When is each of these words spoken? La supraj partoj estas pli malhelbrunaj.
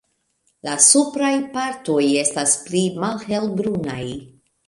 La 0.67 0.71
supraj 0.85 1.33
partoj 1.57 2.07
estas 2.23 2.57
pli 2.69 2.83
malhelbrunaj. 3.05 4.01